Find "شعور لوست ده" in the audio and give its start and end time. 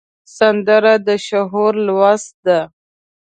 1.27-2.59